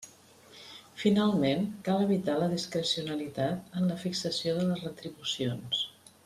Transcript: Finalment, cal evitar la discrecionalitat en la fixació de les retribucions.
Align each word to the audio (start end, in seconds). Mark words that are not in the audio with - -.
Finalment, 1.01 1.61
cal 1.87 2.01
evitar 2.05 2.37
la 2.43 2.47
discrecionalitat 2.55 3.79
en 3.81 3.87
la 3.91 3.99
fixació 4.07 4.57
de 4.57 4.67
les 4.71 4.83
retribucions. 4.89 5.85